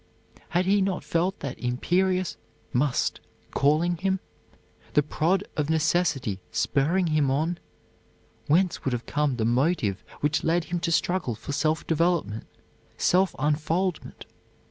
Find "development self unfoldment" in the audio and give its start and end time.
11.85-14.25